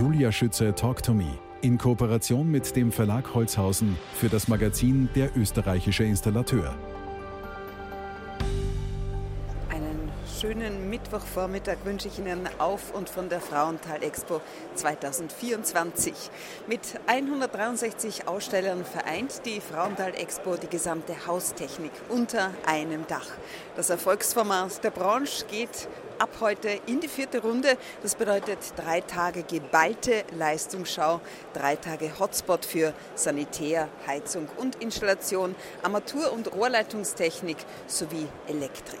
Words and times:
Julia 0.00 0.32
Schütze 0.32 0.74
Talk 0.74 1.02
to 1.02 1.12
Me 1.12 1.26
in 1.60 1.76
Kooperation 1.76 2.50
mit 2.50 2.74
dem 2.74 2.90
Verlag 2.90 3.34
Holzhausen 3.34 3.98
für 4.14 4.30
das 4.30 4.48
Magazin 4.48 5.10
Der 5.14 5.36
österreichische 5.36 6.04
Installateur. 6.04 6.74
schönen 10.40 10.88
Mittwochvormittag 10.88 11.76
wünsche 11.84 12.08
ich 12.08 12.18
Ihnen 12.18 12.48
auf 12.56 12.94
und 12.94 13.10
von 13.10 13.28
der 13.28 13.42
Frauenthal 13.42 14.02
Expo 14.02 14.40
2024. 14.74 16.14
Mit 16.66 16.80
163 17.06 18.26
Ausstellern 18.26 18.86
vereint 18.86 19.42
die 19.44 19.60
Frauenthal 19.60 20.14
Expo 20.14 20.56
die 20.56 20.68
gesamte 20.68 21.26
Haustechnik 21.26 21.92
unter 22.08 22.52
einem 22.64 23.06
Dach. 23.06 23.28
Das 23.76 23.90
Erfolgsformat 23.90 24.82
der 24.82 24.92
Branche 24.92 25.44
geht 25.44 25.88
ab 26.20 26.30
heute 26.40 26.68
in 26.86 27.00
die 27.00 27.08
vierte 27.08 27.40
Runde. 27.42 27.76
Das 28.02 28.14
bedeutet 28.14 28.58
drei 28.76 29.00
Tage 29.00 29.42
geballte 29.42 30.24
Leistungsschau, 30.36 31.20
drei 31.54 31.76
Tage 31.76 32.18
Hotspot 32.18 32.64
für 32.64 32.92
Sanitär, 33.14 33.88
Heizung 34.06 34.48
und 34.58 34.76
Installation, 34.76 35.54
Armatur- 35.82 36.32
und 36.32 36.52
Rohrleitungstechnik 36.52 37.56
sowie 37.86 38.28
Elektrik 38.46 39.00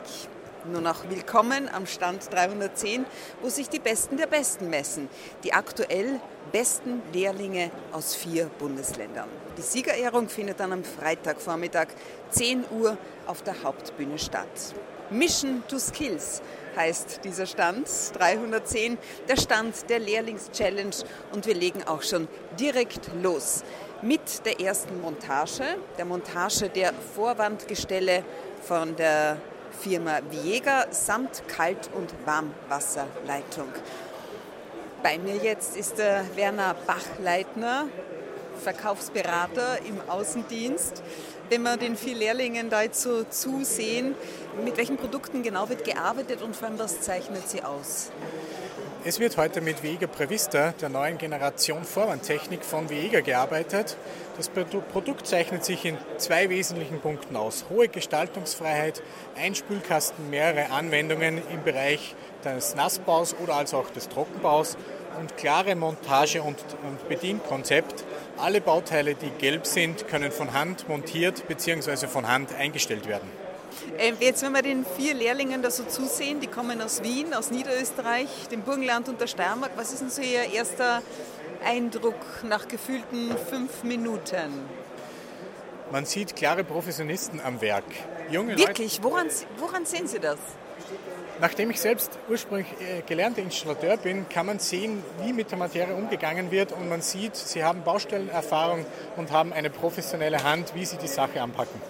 nur 0.66 0.80
noch 0.80 1.08
willkommen 1.08 1.68
am 1.68 1.86
Stand 1.86 2.30
310, 2.32 3.06
wo 3.40 3.48
sich 3.48 3.68
die 3.68 3.78
Besten 3.78 4.16
der 4.16 4.26
Besten 4.26 4.68
messen. 4.68 5.08
Die 5.42 5.52
aktuell 5.52 6.20
besten 6.52 7.02
Lehrlinge 7.12 7.70
aus 7.92 8.14
vier 8.14 8.46
Bundesländern. 8.58 9.28
Die 9.56 9.62
Siegerehrung 9.62 10.28
findet 10.28 10.60
dann 10.60 10.72
am 10.72 10.84
Freitagvormittag 10.84 11.88
10 12.30 12.64
Uhr 12.70 12.98
auf 13.26 13.42
der 13.42 13.62
Hauptbühne 13.62 14.18
statt. 14.18 14.74
Mission 15.10 15.62
to 15.66 15.78
Skills 15.78 16.42
heißt 16.76 17.20
dieser 17.24 17.46
Stand 17.46 17.88
310, 18.14 18.98
der 19.28 19.36
Stand 19.36 19.88
der 19.88 19.98
Lehrlingschallenge 19.98 20.90
und 21.32 21.46
wir 21.46 21.54
legen 21.54 21.82
auch 21.84 22.02
schon 22.02 22.28
direkt 22.58 23.10
los 23.22 23.62
mit 24.02 24.46
der 24.46 24.60
ersten 24.60 25.00
Montage, 25.00 25.64
der 25.98 26.04
Montage 26.04 26.68
der 26.70 26.92
Vorwandgestelle 27.14 28.24
von 28.62 28.96
der 28.96 29.36
Firma 29.78 30.20
Viega 30.30 30.86
samt 30.90 31.42
Kalt- 31.48 31.90
und 31.94 32.14
Warmwasserleitung. 32.24 33.68
Bei 35.02 35.18
mir 35.18 35.36
jetzt 35.36 35.76
ist 35.76 35.98
der 35.98 36.24
Werner 36.34 36.74
Bachleitner, 36.86 37.86
Verkaufsberater 38.62 39.78
im 39.86 40.00
Außendienst. 40.08 41.02
Wenn 41.50 41.62
wir 41.64 41.76
den 41.76 41.96
vier 41.96 42.14
Lehrlingen 42.14 42.70
da 42.70 42.82
jetzt 42.82 43.02
so 43.02 43.24
zusehen, 43.24 44.14
mit 44.64 44.76
welchen 44.76 44.96
Produkten 44.96 45.42
genau 45.42 45.68
wird 45.68 45.84
gearbeitet 45.84 46.42
und 46.42 46.54
vor 46.54 46.68
allem 46.68 46.78
was 46.78 47.00
zeichnet 47.00 47.48
sie 47.48 47.64
aus? 47.64 48.12
Es 49.04 49.18
wird 49.18 49.36
heute 49.36 49.60
mit 49.60 49.82
Viega 49.82 50.06
Prevista, 50.06 50.74
der 50.80 50.90
neuen 50.90 51.18
Generation 51.18 51.82
Vorwandtechnik 51.82 52.64
von 52.64 52.88
Viega, 52.88 53.20
gearbeitet. 53.20 53.96
Das 54.36 54.48
Produkt 54.48 55.26
zeichnet 55.26 55.64
sich 55.64 55.84
in 55.84 55.98
zwei 56.18 56.50
wesentlichen 56.50 57.00
Punkten 57.00 57.34
aus. 57.34 57.64
Hohe 57.68 57.88
Gestaltungsfreiheit, 57.88 59.02
ein 59.36 59.56
Spülkasten, 59.56 60.30
mehrere 60.30 60.70
Anwendungen 60.70 61.42
im 61.52 61.64
Bereich 61.64 62.14
des 62.44 62.76
Nassbaus 62.76 63.34
oder 63.42 63.56
also 63.56 63.78
auch 63.78 63.90
des 63.90 64.08
Trockenbaus 64.08 64.76
und 65.18 65.36
klare 65.36 65.74
Montage- 65.74 66.42
und 66.42 66.58
Bedienkonzept. 67.08 68.04
Alle 68.40 68.62
Bauteile, 68.62 69.14
die 69.14 69.30
gelb 69.30 69.66
sind, 69.66 70.08
können 70.08 70.32
von 70.32 70.54
Hand 70.54 70.88
montiert 70.88 71.46
bzw. 71.46 72.06
von 72.06 72.26
Hand 72.26 72.54
eingestellt 72.54 73.06
werden. 73.06 73.28
Ähm, 73.98 74.16
jetzt, 74.18 74.42
wenn 74.42 74.52
wir 74.52 74.62
den 74.62 74.86
vier 74.96 75.12
Lehrlingen 75.14 75.60
da 75.62 75.70
so 75.70 75.84
zusehen, 75.84 76.40
die 76.40 76.46
kommen 76.46 76.80
aus 76.80 77.02
Wien, 77.02 77.34
aus 77.34 77.50
Niederösterreich, 77.50 78.48
dem 78.50 78.62
Burgenland 78.62 79.08
und 79.10 79.20
der 79.20 79.26
Steiermark. 79.26 79.72
Was 79.76 79.92
ist 79.92 80.00
denn 80.00 80.10
so 80.10 80.22
Ihr 80.22 80.52
erster 80.52 81.02
Eindruck 81.64 82.16
nach 82.42 82.66
gefühlten 82.66 83.36
fünf 83.50 83.82
Minuten? 83.82 84.64
Man 85.92 86.06
sieht 86.06 86.34
klare 86.34 86.64
Professionisten 86.64 87.40
am 87.40 87.60
Werk. 87.60 87.84
Junge 88.30 88.56
Wirklich? 88.56 89.02
Woran, 89.02 89.26
woran 89.58 89.84
sehen 89.84 90.06
Sie 90.06 90.18
das? 90.18 90.38
Nachdem 91.40 91.70
ich 91.70 91.80
selbst 91.80 92.18
ursprünglich 92.28 92.68
äh, 92.80 93.00
gelernter 93.06 93.40
Installateur 93.40 93.96
bin, 93.96 94.28
kann 94.28 94.44
man 94.44 94.58
sehen, 94.58 95.02
wie 95.24 95.32
mit 95.32 95.50
der 95.50 95.56
Materie 95.56 95.94
umgegangen 95.94 96.50
wird 96.50 96.72
und 96.72 96.88
man 96.88 97.00
sieht, 97.00 97.34
sie 97.34 97.64
haben 97.64 97.82
Baustellenerfahrung 97.82 98.84
und 99.16 99.32
haben 99.32 99.52
eine 99.54 99.70
professionelle 99.70 100.44
Hand, 100.44 100.74
wie 100.74 100.84
sie 100.84 100.98
die 100.98 101.08
Sache 101.08 101.40
anpacken. 101.40 101.80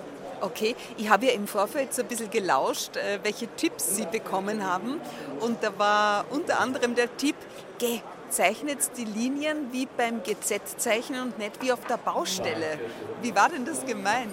Okay, 0.41 0.75
ich 0.97 1.11
habe 1.11 1.27
ja 1.27 1.33
im 1.33 1.47
Vorfeld 1.47 1.93
so 1.93 2.03
ein 2.03 2.09
bisschen 2.09 2.31
gelauscht, 2.31 2.97
äh, 2.97 3.19
welche 3.23 3.49
Tipps 3.57 3.97
Sie 3.97 4.07
bekommen 4.07 4.65
haben. 4.65 5.01
Und 5.41 5.63
da 5.63 5.77
war 5.79 6.25
unter 6.31 6.61
anderem 6.61 6.95
der 6.95 7.15
Tipp, 7.17 7.37
geh, 7.79 8.01
zeichnet 8.31 8.79
die 8.97 9.05
Linien 9.05 9.73
wie 9.73 9.87
beim 9.87 10.23
GZ-Zeichnen 10.23 11.23
und 11.23 11.39
nicht 11.39 11.61
wie 11.63 11.73
auf 11.73 11.85
der 11.87 11.99
Baustelle. 11.99 12.79
Wie 13.21 13.35
war 13.35 13.49
denn 13.49 13.65
das 13.65 13.85
gemeint? 13.85 14.33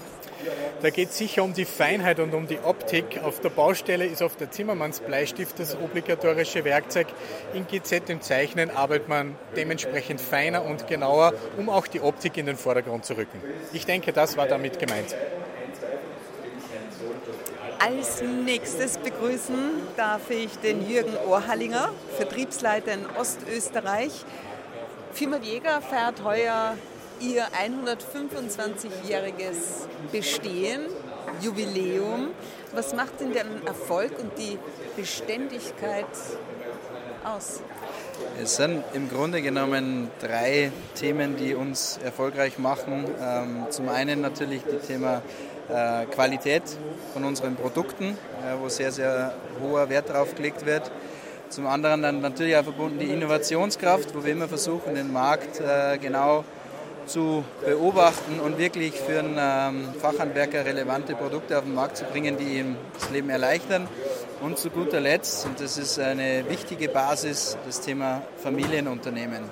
Da 0.82 0.90
geht 0.90 1.10
es 1.10 1.18
sicher 1.18 1.44
um 1.44 1.54
die 1.54 1.66
Feinheit 1.66 2.20
und 2.20 2.34
um 2.34 2.48
die 2.48 2.60
Optik. 2.60 3.20
Auf 3.24 3.40
der 3.40 3.50
Baustelle 3.50 4.06
ist 4.06 4.22
oft 4.22 4.40
der 4.40 4.52
Zimmermannsbleistift 4.52 5.60
das 5.60 5.76
obligatorische 5.76 6.64
Werkzeug. 6.64 7.08
In 7.54 7.66
GZ 7.68 8.10
im 8.10 8.22
Zeichnen 8.22 8.70
arbeitet 8.70 9.10
man 9.10 9.36
dementsprechend 9.56 10.22
feiner 10.22 10.64
und 10.64 10.88
genauer, 10.88 11.34
um 11.58 11.70
auch 11.70 11.88
die 11.88 12.02
Optik 12.02 12.38
in 12.38 12.46
den 12.46 12.58
Vordergrund 12.58 13.06
zu 13.06 13.18
rücken. 13.18 13.42
Ich 13.74 13.86
denke, 13.86 14.14
das 14.14 14.38
war 14.38 14.48
damit 14.48 14.80
gemeint. 14.80 15.16
Als 17.80 18.22
nächstes 18.22 18.98
begrüßen 18.98 19.56
darf 19.96 20.30
ich 20.30 20.58
den 20.58 20.90
Jürgen 20.90 21.16
Ohrhallinger, 21.28 21.92
Vertriebsleiter 22.18 22.94
in 22.94 23.06
Ostösterreich. 23.20 24.26
Firma 25.14 25.38
Jäger 25.38 25.82
feiert 25.82 26.24
heuer 26.24 26.74
ihr 27.20 27.46
125-jähriges 27.46 29.88
Bestehen, 30.12 30.82
Jubiläum. 31.42 32.30
Was 32.74 32.94
macht 32.94 33.20
denn 33.20 33.34
den 33.34 33.66
Erfolg 33.66 34.12
und 34.20 34.38
die 34.38 34.60
Beständigkeit 34.96 36.06
aus? 37.24 37.64
Es 38.42 38.56
sind 38.56 38.84
im 38.94 39.10
Grunde 39.10 39.42
genommen 39.42 40.10
drei 40.20 40.72
Themen, 40.96 41.36
die 41.38 41.56
uns 41.56 42.00
erfolgreich 42.04 42.58
machen. 42.58 43.06
Ähm, 43.22 43.68
zum 43.70 43.90
einen 43.90 44.22
natürlich 44.22 44.64
das 44.64 44.88
Thema 44.88 45.22
äh, 45.70 46.06
Qualität 46.06 46.64
von 47.14 47.26
unseren 47.26 47.56
Produkten, 47.56 48.06
äh, 48.06 48.58
wo 48.60 48.70
sehr, 48.70 48.92
sehr 48.92 49.36
hoher 49.62 49.90
Wert 49.90 50.10
drauf 50.10 50.34
gelegt 50.36 50.66
wird. 50.66 50.90
Zum 51.50 51.68
anderen 51.68 52.02
dann 52.02 52.22
natürlich 52.22 52.58
auch 52.58 52.64
verbunden 52.64 53.00
die 53.00 53.10
Innovationskraft, 53.10 54.16
wo 54.16 54.24
wir 54.24 54.34
immer 54.34 54.48
versuchen, 54.48 54.96
den 54.96 55.14
Markt 55.14 55.60
äh, 55.60 55.98
genau 55.98 56.42
zu 56.42 56.57
beobachten 57.66 58.40
und 58.40 58.58
wirklich 58.58 58.94
für 58.94 59.20
einen 59.20 59.38
ähm, 59.40 59.94
Fachhandwerker 60.00 60.66
relevante 60.66 61.16
Produkte 61.16 61.58
auf 61.58 61.64
den 61.64 61.74
Markt 61.74 61.98
zu 61.98 62.06
bringen, 62.06 62.38
die 62.38 62.60
ihm 62.60 62.76
das 62.94 63.10
Leben 63.10 63.30
erleichtern. 63.30 63.88
Und 64.42 64.58
zu 64.58 64.70
guter 64.70 65.00
Letzt, 65.00 65.46
und 65.46 65.60
das 65.60 65.78
ist 65.78 66.00
eine 66.00 66.48
wichtige 66.48 66.90
Basis, 66.90 67.58
das 67.66 67.82
Thema 67.82 68.22
Familienunternehmen. 68.44 69.44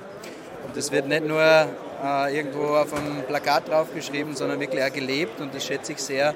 Und 0.67 0.77
das 0.77 0.91
wird 0.91 1.07
nicht 1.07 1.25
nur 1.25 1.41
äh, 1.41 2.37
irgendwo 2.37 2.75
auf 2.75 2.93
einem 2.93 3.23
Plakat 3.23 3.67
draufgeschrieben, 3.67 4.35
sondern 4.35 4.59
wirklich 4.59 4.83
auch 4.83 4.93
gelebt 4.93 5.39
und 5.41 5.53
das 5.55 5.65
schätze 5.65 5.93
ich 5.93 5.99
sehr. 5.99 6.35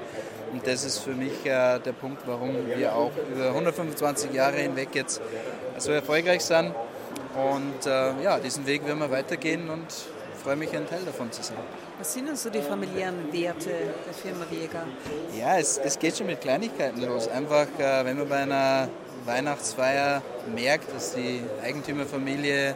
Und 0.52 0.66
das 0.66 0.84
ist 0.84 0.98
für 0.98 1.12
mich 1.12 1.44
äh, 1.44 1.78
der 1.78 1.92
Punkt, 1.92 2.22
warum 2.26 2.54
wir 2.76 2.94
auch 2.94 3.12
über 3.32 3.48
125 3.48 4.32
Jahre 4.32 4.56
hinweg 4.56 4.88
jetzt 4.94 5.20
so 5.78 5.92
erfolgreich 5.92 6.44
sind. 6.44 6.74
Und 7.34 7.86
äh, 7.86 8.22
ja, 8.22 8.38
diesen 8.40 8.66
Weg 8.66 8.84
werden 8.84 8.98
wir 8.98 9.10
weitergehen 9.10 9.70
und 9.70 9.86
freue 10.40 10.56
mich, 10.56 10.74
ein 10.74 10.88
Teil 10.88 11.02
davon 11.04 11.30
zu 11.30 11.42
sein. 11.42 11.56
Was 11.98 12.14
sind 12.14 12.26
denn 12.28 12.36
so 12.36 12.50
die 12.50 12.62
familiären 12.62 13.32
Werte 13.32 13.70
der 14.06 14.14
Firma 14.14 14.44
Jäger? 14.50 14.84
Ja, 15.38 15.58
es, 15.58 15.78
es 15.78 15.98
geht 15.98 16.16
schon 16.16 16.26
mit 16.26 16.40
Kleinigkeiten 16.40 17.02
los. 17.02 17.28
Einfach, 17.28 17.66
äh, 17.78 18.04
wenn 18.04 18.18
man 18.18 18.28
bei 18.28 18.36
einer 18.36 18.88
Weihnachtsfeier 19.26 20.22
merkt, 20.54 20.94
dass 20.94 21.14
die 21.14 21.42
Eigentümerfamilie 21.62 22.74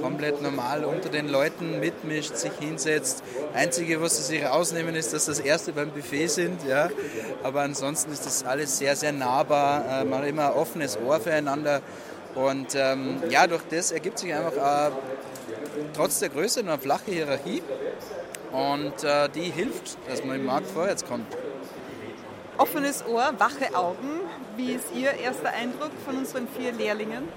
komplett 0.00 0.42
normal 0.42 0.84
unter 0.84 1.08
den 1.08 1.28
Leuten 1.28 1.80
mitmischt, 1.80 2.36
sich 2.36 2.52
hinsetzt. 2.60 3.22
Einzige, 3.54 4.00
was 4.00 4.18
sie 4.18 4.34
sich 4.34 4.44
rausnehmen, 4.44 4.94
ist, 4.94 5.14
dass 5.14 5.24
das 5.24 5.40
Erste 5.40 5.72
beim 5.72 5.90
Buffet 5.90 6.28
sind. 6.28 6.64
Ja. 6.68 6.90
Aber 7.42 7.62
ansonsten 7.62 8.12
ist 8.12 8.26
das 8.26 8.44
alles 8.44 8.76
sehr, 8.78 8.94
sehr 8.94 9.12
nahbar. 9.12 10.02
Äh, 10.02 10.04
man 10.04 10.20
hat 10.20 10.28
immer 10.28 10.50
ein 10.50 10.52
offenes 10.52 10.98
Ohr 10.98 11.18
füreinander. 11.18 11.80
Und 12.34 12.74
ähm, 12.74 13.22
ja, 13.30 13.46
durch 13.46 13.62
das 13.70 13.92
ergibt 13.92 14.18
sich 14.18 14.34
einfach 14.34 14.88
äh, 14.88 14.90
trotz 15.94 16.20
der 16.20 16.28
Größe 16.28 16.60
eine 16.60 16.78
flache 16.78 17.10
Hierarchie. 17.10 17.62
Und 18.52 19.04
äh, 19.04 19.28
die 19.34 19.50
hilft, 19.50 19.98
dass 20.08 20.24
man 20.24 20.36
im 20.36 20.46
Markt 20.46 20.70
vorwärts 20.70 21.04
kommt. 21.04 21.26
Offenes 22.58 23.04
Ohr, 23.06 23.34
wache 23.38 23.74
Augen. 23.76 24.20
Wie 24.56 24.72
ist 24.72 24.86
Ihr 24.94 25.12
erster 25.12 25.50
Eindruck 25.50 25.90
von 26.06 26.16
unseren 26.16 26.48
vier 26.48 26.72
Lehrlingen? 26.72 27.28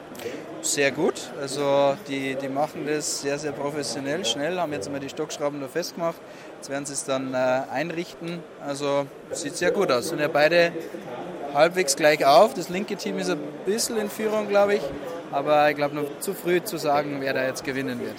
Sehr 0.61 0.91
gut. 0.91 1.31
Also 1.41 1.97
die, 2.07 2.35
die 2.35 2.47
machen 2.47 2.85
das 2.87 3.21
sehr, 3.21 3.37
sehr 3.37 3.51
professionell, 3.51 4.23
schnell, 4.23 4.57
haben 4.57 4.71
jetzt 4.71 4.89
mal 4.89 5.01
die 5.01 5.09
Stockschrauben 5.09 5.59
da 5.59 5.67
festgemacht. 5.67 6.15
Jetzt 6.55 6.69
werden 6.69 6.85
sie 6.85 6.93
es 6.93 7.03
dann 7.03 7.33
äh, 7.33 7.37
einrichten. 7.69 8.39
Also 8.65 9.07
sieht 9.31 9.57
sehr 9.57 9.71
gut 9.71 9.91
aus. 9.91 10.07
Sind 10.07 10.21
ja 10.21 10.29
beide 10.29 10.71
halbwegs 11.53 11.97
gleich 11.97 12.25
auf. 12.25 12.53
Das 12.53 12.69
linke 12.69 12.95
Team 12.95 13.19
ist 13.19 13.29
ein 13.29 13.39
bisschen 13.65 13.97
in 13.97 14.09
Führung, 14.09 14.47
glaube 14.47 14.75
ich. 14.75 14.81
Aber 15.31 15.69
ich 15.69 15.75
glaube 15.75 15.95
noch 15.95 16.19
zu 16.19 16.33
früh 16.33 16.61
zu 16.63 16.77
sagen, 16.77 17.17
wer 17.19 17.33
da 17.33 17.43
jetzt 17.43 17.63
gewinnen 17.63 17.99
wird. 17.99 18.15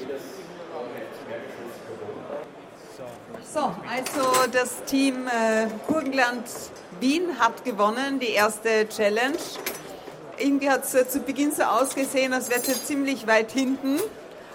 So, 3.52 3.60
also 3.60 4.50
das 4.52 4.84
Team 4.84 5.26
äh, 5.26 5.66
Burgenland 5.88 6.44
Wien 7.00 7.40
hat 7.40 7.64
gewonnen, 7.64 8.20
die 8.20 8.30
erste 8.30 8.88
Challenge. 8.88 9.38
Irgendwie 10.38 10.70
hat 10.70 10.84
es 10.84 10.94
äh, 10.94 11.08
zu 11.08 11.20
Beginn 11.20 11.50
so 11.50 11.64
ausgesehen, 11.64 12.32
als 12.32 12.48
wäre 12.48 12.60
es 12.60 12.86
ziemlich 12.86 13.26
weit 13.26 13.50
hinten. 13.50 13.98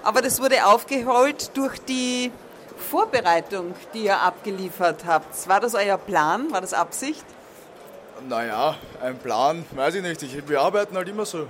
Aber 0.03 0.21
das 0.21 0.41
wurde 0.41 0.65
aufgeholt 0.65 1.51
durch 1.57 1.79
die 1.79 2.31
Vorbereitung, 2.77 3.73
die 3.93 4.05
ihr 4.05 4.19
abgeliefert 4.19 5.03
habt. 5.05 5.47
War 5.49 5.59
das 5.59 5.75
euer 5.75 5.97
Plan? 5.97 6.51
War 6.51 6.61
das 6.61 6.73
Absicht? 6.73 7.25
Naja, 8.29 8.75
ein 9.01 9.17
Plan, 9.17 9.65
weiß 9.71 9.95
ich 9.95 10.01
nicht. 10.03 10.23
Ich, 10.23 10.47
wir 10.47 10.61
arbeiten 10.61 10.95
halt 10.95 11.09
immer 11.09 11.25
so. 11.25 11.47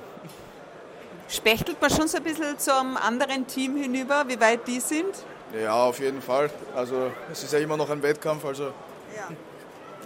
Spechtelt 1.27 1.81
man 1.81 1.89
schon 1.89 2.07
so 2.07 2.18
ein 2.18 2.24
bisschen 2.24 2.57
zum 2.60 2.98
anderen 2.98 3.48
Team 3.48 3.75
hinüber, 3.77 4.25
wie 4.27 4.39
weit 4.39 4.68
die 4.68 4.80
sind? 4.80 5.16
Ja, 5.60 5.74
auf 5.74 6.00
jeden 6.00 6.22
Fall. 6.22 6.50
Also 6.75 7.12
es 7.31 7.44
ist 7.44 7.54
ja 7.54 7.60
immer 7.60 7.77
noch 7.77 7.89
ein 7.89 8.01
Wettkampf, 8.01 8.45
also 8.45 8.66
ja. 8.66 9.30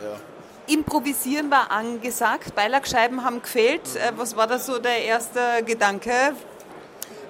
ja. 0.04 0.20
Improvisieren 0.68 1.50
war 1.50 1.72
angesagt, 1.72 2.54
Beilagscheiben 2.56 3.24
haben 3.24 3.42
gefehlt. 3.42 3.96
Äh, 3.96 4.12
was 4.16 4.36
war 4.36 4.48
da 4.48 4.60
so 4.60 4.80
der 4.80 5.04
erste 5.04 5.64
Gedanke? 5.66 6.12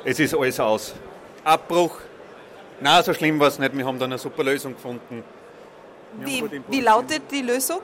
Es 0.03 0.19
ist 0.19 0.35
alles 0.35 0.59
aus. 0.59 0.93
Abbruch. 1.43 1.97
Na, 2.81 3.01
so 3.01 3.13
schlimm 3.13 3.39
war 3.39 3.47
es 3.47 3.57
nicht. 3.57 3.75
Wir 3.75 3.85
haben 3.85 3.97
dann 3.97 4.11
eine 4.11 4.19
super 4.19 4.43
Lösung 4.43 4.73
gefunden. 4.73 5.23
Wie, 6.17 6.43
wie, 6.67 6.81
lautet 6.81 7.23
die 7.31 7.41
Lösung? 7.41 7.81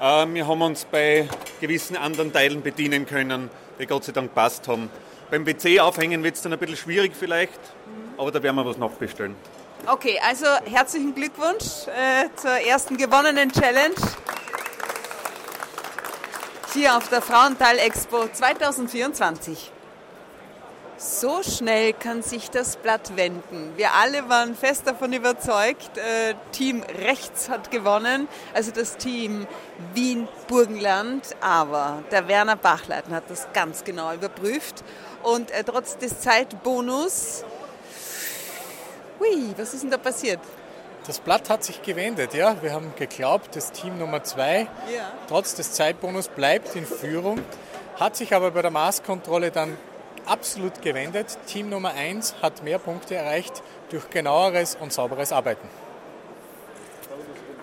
Äh, 0.00 0.26
wir 0.26 0.46
haben 0.46 0.62
uns 0.62 0.84
bei 0.84 1.28
gewissen 1.60 1.96
anderen 1.96 2.32
Teilen 2.32 2.62
bedienen 2.62 3.04
können, 3.04 3.50
die 3.78 3.86
Gott 3.86 4.04
sei 4.04 4.12
Dank 4.12 4.34
passt 4.34 4.68
haben. 4.68 4.90
Beim 5.30 5.44
WC 5.44 5.80
aufhängen 5.80 6.24
wird 6.24 6.36
es 6.36 6.42
dann 6.42 6.52
ein 6.54 6.58
bisschen 6.58 6.76
schwierig 6.76 7.12
vielleicht, 7.18 7.60
aber 8.16 8.32
da 8.32 8.42
werden 8.42 8.56
wir 8.56 8.64
was 8.64 8.78
nachbestellen. 8.78 9.36
Okay, 9.86 10.18
also 10.26 10.46
herzlichen 10.64 11.14
Glückwunsch 11.14 11.86
äh, 11.86 12.28
zur 12.36 12.52
ersten 12.52 12.96
gewonnenen 12.96 13.52
Challenge 13.52 13.94
hier 16.72 16.96
auf 16.96 17.08
der 17.08 17.20
Frauenthal 17.20 17.78
Expo 17.78 18.26
2024. 18.32 19.72
So 20.96 21.44
schnell 21.44 21.92
kann 21.92 22.22
sich 22.22 22.50
das 22.50 22.76
Blatt 22.76 23.16
wenden. 23.16 23.72
Wir 23.76 23.94
alle 23.94 24.28
waren 24.28 24.56
fest 24.56 24.82
davon 24.84 25.12
überzeugt, 25.12 25.96
äh, 25.96 26.34
Team 26.50 26.82
rechts 26.82 27.48
hat 27.48 27.70
gewonnen, 27.70 28.26
also 28.52 28.72
das 28.72 28.96
Team 28.96 29.46
Wien-Burgenland. 29.94 31.36
Aber 31.40 32.02
der 32.10 32.26
Werner 32.26 32.56
Bachleiten 32.56 33.14
hat 33.14 33.30
das 33.30 33.46
ganz 33.52 33.84
genau 33.84 34.12
überprüft 34.12 34.82
und 35.22 35.50
äh, 35.50 35.64
trotz 35.64 35.96
des 35.98 36.20
Zeitbonus 36.20 37.44
Hui, 39.20 39.52
was 39.56 39.74
ist 39.74 39.82
denn 39.82 39.90
da 39.90 39.98
passiert? 39.98 40.40
Das 41.06 41.18
Blatt 41.18 41.48
hat 41.48 41.64
sich 41.64 41.82
gewendet, 41.82 42.34
ja. 42.34 42.56
Wir 42.62 42.72
haben 42.72 42.92
geglaubt, 42.96 43.56
das 43.56 43.72
Team 43.72 43.98
Nummer 43.98 44.22
2, 44.22 44.60
Ja. 44.60 44.68
trotz 45.28 45.54
des 45.54 45.72
Zeitbonus, 45.72 46.28
bleibt 46.28 46.76
in 46.76 46.86
Führung, 46.86 47.40
hat 47.98 48.14
sich 48.14 48.34
aber 48.34 48.50
bei 48.50 48.62
der 48.62 48.70
Maßkontrolle 48.70 49.50
dann 49.50 49.76
absolut 50.26 50.82
gewendet. 50.82 51.38
Team 51.46 51.70
Nummer 51.70 51.94
1 51.94 52.36
hat 52.42 52.62
mehr 52.62 52.78
Punkte 52.78 53.14
erreicht 53.14 53.62
durch 53.90 54.10
genaueres 54.10 54.76
und 54.78 54.92
sauberes 54.92 55.32
Arbeiten. 55.32 55.66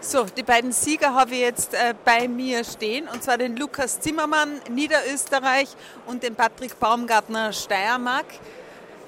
So, 0.08 0.24
die 0.24 0.44
beiden 0.44 0.72
Sieger 0.72 1.16
habe 1.16 1.34
ich 1.34 1.40
jetzt 1.40 1.74
äh, 1.74 1.96
bei 2.06 2.28
mir 2.28 2.64
stehen, 2.64 3.08
und 3.08 3.24
zwar 3.24 3.40
den 3.40 3.58
Lukas 3.58 4.00
Zimmermann, 4.00 4.62
Niederösterreich, 4.70 5.70
und 6.06 6.22
den 6.22 6.36
Patrick 6.36 6.80
Baumgartner, 6.80 7.52
Steiermark. 7.52 8.28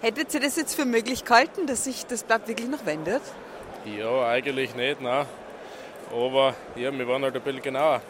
Hättet 0.01 0.33
ihr 0.33 0.39
das 0.39 0.55
jetzt 0.55 0.73
für 0.73 0.85
möglich 0.85 1.23
gehalten, 1.23 1.67
dass 1.67 1.83
sich 1.83 2.07
das 2.07 2.23
Blatt 2.23 2.47
wirklich 2.47 2.67
noch 2.67 2.83
wendet? 2.87 3.21
Ja, 3.85 4.27
eigentlich 4.27 4.73
nicht, 4.73 4.99
nein. 4.99 5.27
Aber 6.11 6.55
ja, 6.75 6.91
wir 6.91 7.07
waren 7.07 7.21
halt 7.21 7.35
ein 7.35 7.43
bisschen 7.43 7.61
genauer. 7.61 8.01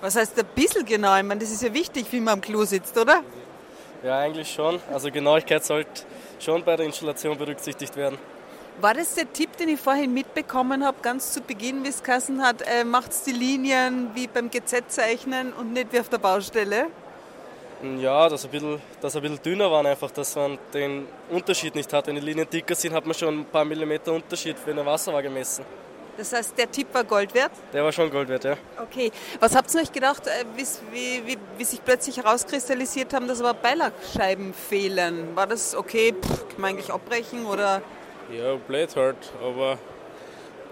Was 0.00 0.16
heißt 0.16 0.38
ein 0.38 0.46
bisschen 0.54 0.86
genau? 0.86 1.14
Ich 1.14 1.24
meine, 1.24 1.40
das 1.40 1.50
ist 1.50 1.62
ja 1.62 1.74
wichtig, 1.74 2.06
wie 2.10 2.20
man 2.20 2.34
am 2.34 2.40
Klo 2.40 2.64
sitzt, 2.64 2.96
oder? 2.96 3.22
Ja, 4.02 4.20
eigentlich 4.20 4.50
schon. 4.50 4.80
Also 4.90 5.10
Genauigkeit 5.10 5.62
sollte 5.62 6.04
schon 6.40 6.64
bei 6.64 6.74
der 6.74 6.86
Installation 6.86 7.36
berücksichtigt 7.36 7.94
werden. 7.96 8.16
War 8.80 8.94
das 8.94 9.16
der 9.16 9.32
Tipp, 9.32 9.56
den 9.56 9.70
ich 9.70 9.80
vorhin 9.80 10.14
mitbekommen 10.14 10.84
habe, 10.84 10.98
ganz 11.02 11.32
zu 11.32 11.40
Beginn, 11.40 11.82
wie 11.82 11.88
es 11.88 12.00
Kassen 12.00 12.40
hat, 12.40 12.62
äh, 12.62 12.84
macht 12.84 13.10
die 13.26 13.32
Linien 13.32 14.10
wie 14.14 14.28
beim 14.28 14.50
GZ-Zeichnen 14.50 15.52
und 15.52 15.72
nicht 15.72 15.92
wie 15.92 15.98
auf 15.98 16.08
der 16.08 16.18
Baustelle? 16.18 16.86
Ja, 17.98 18.28
dass 18.28 18.44
ein, 18.44 18.50
bisschen, 18.52 18.80
dass 19.00 19.16
ein 19.16 19.22
bisschen 19.22 19.42
dünner 19.42 19.68
waren 19.68 19.86
einfach, 19.86 20.12
dass 20.12 20.36
man 20.36 20.58
den 20.72 21.08
Unterschied 21.28 21.74
nicht 21.74 21.92
hat. 21.92 22.06
Wenn 22.06 22.14
die 22.14 22.20
Linien 22.20 22.48
dicker 22.48 22.76
sind, 22.76 22.92
hat 22.94 23.04
man 23.04 23.14
schon 23.14 23.40
ein 23.40 23.44
paar 23.46 23.64
Millimeter 23.64 24.12
Unterschied 24.12 24.56
für 24.56 24.70
eine 24.70 24.86
Wasserwaage 24.86 25.26
gemessen. 25.26 25.64
Das 26.16 26.32
heißt, 26.32 26.56
der 26.56 26.70
Tipp 26.70 26.86
war 26.92 27.02
Gold 27.02 27.34
wert? 27.34 27.52
Der 27.72 27.82
war 27.82 27.90
schon 27.90 28.08
Gold 28.10 28.28
wert, 28.28 28.44
ja. 28.44 28.56
Okay. 28.80 29.10
Was 29.40 29.56
habt 29.56 29.74
ihr 29.74 29.80
euch 29.80 29.90
gedacht, 29.90 30.24
äh, 30.28 30.44
wie, 30.54 31.26
wie, 31.26 31.36
wie 31.56 31.64
sich 31.64 31.84
plötzlich 31.84 32.16
herauskristallisiert 32.16 33.12
haben, 33.12 33.26
dass 33.26 33.40
aber 33.40 33.54
Beilagscheiben 33.54 34.54
fehlen? 34.54 35.34
War 35.34 35.48
das 35.48 35.74
okay, 35.74 36.12
pff, 36.12 36.48
kann 36.48 36.60
man 36.60 36.70
eigentlich 36.70 36.92
abbrechen 36.92 37.44
oder? 37.44 37.82
Ja, 38.30 38.54
blöd 38.56 38.94
halt, 38.94 39.16
aber 39.42 39.78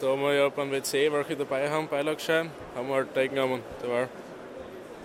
da 0.00 0.14
wir 0.14 0.34
ja 0.34 0.48
beim 0.50 0.70
WC 0.70 1.10
welche 1.10 1.36
dabei 1.36 1.70
haben, 1.70 1.88
Beilagschein, 1.88 2.50
haben 2.74 2.88
wir 2.88 2.96
halt 2.96 3.16
eingenommen. 3.16 3.62
Der 3.82 3.90
war 3.90 4.08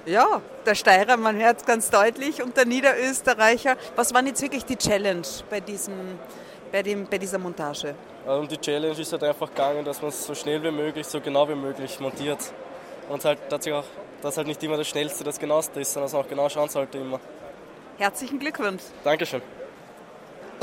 Ja, 0.06 0.42
der 0.66 0.76
Steirer, 0.76 1.16
man 1.16 1.38
hört 1.38 1.60
es 1.60 1.66
ganz 1.66 1.90
deutlich, 1.90 2.44
und 2.44 2.58
der 2.58 2.66
Niederösterreicher. 2.66 3.78
Was 3.96 4.14
waren 4.14 4.28
jetzt 4.28 4.42
wirklich 4.42 4.66
die 4.66 4.76
Challenge 4.76 5.26
bei, 5.50 5.62
diesem, 5.62 5.94
bei, 6.72 6.84
dem, 6.84 7.06
bei 7.08 7.18
dieser 7.18 7.38
Montage? 7.38 7.96
Also 8.28 8.46
die 8.48 8.58
Challenge 8.58 9.00
ist 9.00 9.12
halt 9.14 9.24
einfach 9.24 9.48
gegangen, 9.50 9.86
dass 9.86 10.02
man 10.02 10.10
es 10.10 10.26
so 10.26 10.36
schnell 10.36 10.62
wie 10.62 10.72
möglich, 10.72 11.08
so 11.08 11.22
genau 11.22 11.48
wie 11.48 11.56
möglich 11.56 12.00
montiert. 12.02 12.40
Und 13.08 13.24
halt 13.24 13.40
tatsächlich 13.50 13.82
auch, 13.82 13.88
dass 14.22 14.36
halt 14.38 14.48
nicht 14.48 14.62
immer 14.62 14.78
das 14.78 14.88
Schnellste 14.90 15.24
das 15.24 15.40
Genaueste 15.40 15.80
ist, 15.80 15.94
sondern 15.94 16.08
dass 16.08 16.14
man 16.14 16.24
auch 16.24 16.30
genau 16.30 16.50
schauen 16.50 16.70
sollte 16.70 16.98
immer. 16.98 17.20
Herzlichen 17.98 18.40
Glückwunsch. 18.40 18.84
Dankeschön. 19.04 19.42